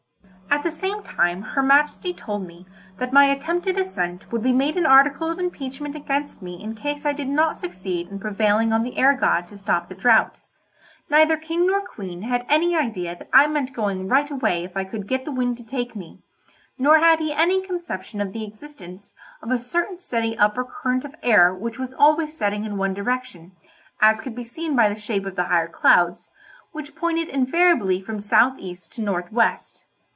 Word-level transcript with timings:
At 0.53 0.63
the 0.65 0.71
same 0.71 1.01
time 1.01 1.41
her 1.41 1.63
Majesty 1.63 2.13
told 2.13 2.45
me 2.45 2.67
that 2.97 3.13
my 3.13 3.25
attempted 3.25 3.79
ascent 3.79 4.31
would 4.31 4.43
be 4.43 4.51
made 4.51 4.75
an 4.75 4.85
article 4.85 5.29
of 5.31 5.39
impeachment 5.39 5.95
against 5.95 6.41
me 6.41 6.61
in 6.61 6.75
case 6.75 7.05
I 7.05 7.13
did 7.13 7.29
not 7.29 7.57
succeed 7.57 8.09
in 8.09 8.19
prevailing 8.19 8.73
on 8.73 8.83
the 8.83 8.97
air 8.97 9.13
god 9.15 9.47
to 9.47 9.57
stop 9.57 9.87
the 9.87 9.95
drought. 9.95 10.41
Neither 11.09 11.37
King 11.37 11.65
nor 11.67 11.79
Queen 11.87 12.23
had 12.23 12.45
any 12.49 12.75
idea 12.75 13.15
that 13.15 13.29
I 13.33 13.47
meant 13.47 13.73
going 13.73 14.09
right 14.09 14.29
away 14.29 14.65
if 14.65 14.75
I 14.75 14.83
could 14.83 15.07
get 15.07 15.23
the 15.23 15.31
wind 15.31 15.55
to 15.57 15.63
take 15.65 15.95
me, 15.95 16.21
nor 16.77 16.99
had 16.99 17.19
he 17.19 17.33
any 17.33 17.65
conception 17.65 18.19
of 18.19 18.33
the 18.33 18.43
existence 18.43 19.15
of 19.41 19.51
a 19.51 19.57
certain 19.57 19.97
steady 19.97 20.37
upper 20.37 20.65
current 20.65 21.05
of 21.05 21.15
air 21.23 21.55
which 21.55 21.79
was 21.79 21.93
always 21.93 22.37
setting 22.37 22.65
in 22.65 22.77
one 22.77 22.93
direction, 22.93 23.53
as 24.01 24.19
could 24.19 24.35
be 24.35 24.43
seen 24.43 24.75
by 24.75 24.89
the 24.89 24.95
shape 24.99 25.25
of 25.25 25.37
the 25.37 25.45
higher 25.45 25.69
clouds, 25.69 26.29
which 26.73 26.93
pointed 26.95 27.29
invariably 27.29 28.01
from 28.01 28.19
south 28.19 28.59
east 28.59 28.91
to 28.91 29.01
north 29.01 29.31
west. 29.31 29.85